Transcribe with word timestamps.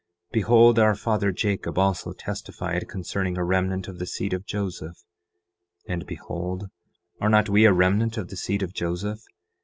10:17 0.29 0.31
Behold, 0.31 0.79
our 0.79 0.95
father 0.95 1.31
Jacob 1.31 1.77
also 1.77 2.11
testified 2.11 2.87
concerning 2.89 3.37
a 3.37 3.43
remnant 3.43 3.87
of 3.87 3.99
the 3.99 4.07
seed 4.07 4.33
of 4.33 4.47
Joseph. 4.47 5.03
And 5.87 6.07
behold, 6.07 6.71
are 7.19 7.29
not 7.29 7.49
we 7.49 7.65
a 7.65 7.71
remnant 7.71 8.17
of 8.17 8.29
the 8.29 8.35
seed 8.35 8.63
of 8.63 8.73
Joseph? 8.73 9.21